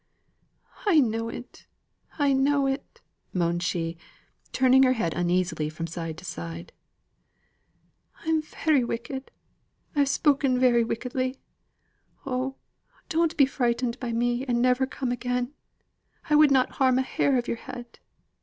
"I 0.87 0.99
know 0.99 1.29
it! 1.29 1.67
I 2.17 2.33
know 2.33 2.65
it," 2.65 3.01
moaned 3.33 3.61
she, 3.61 3.97
turning 4.51 4.81
her 4.81 4.93
head 4.93 5.13
uneasily 5.13 5.69
from 5.69 5.85
side 5.85 6.17
to 6.17 6.25
side. 6.25 6.73
"I'm 8.25 8.41
very 8.41 8.83
wicked. 8.83 9.29
I've 9.95 10.09
spoken 10.09 10.57
very 10.59 10.83
wickedly. 10.83 11.37
Oh! 12.25 12.55
don't 13.09 13.37
be 13.37 13.45
frightened 13.45 13.99
by 13.99 14.11
me 14.11 14.43
and 14.47 14.59
never 14.59 14.87
come 14.87 15.11
again. 15.11 15.53
I 16.31 16.33
would 16.33 16.49
not 16.49 16.71
harm 16.81 16.97
a 16.97 17.03
hair 17.03 17.37
of 17.37 17.47
your 17.47 17.57
head. 17.57 17.99